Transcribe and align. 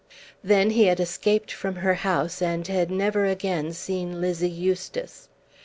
Then 0.43 0.71
he 0.71 0.85
had 0.85 0.99
escaped 0.99 1.51
from 1.51 1.75
her 1.75 1.93
house 1.93 2.41
and 2.41 2.65
had 2.67 2.89
never 2.89 3.25
again 3.25 3.71
seen 3.71 4.19
Lizzie 4.19 4.49
Eustace. 4.49 5.29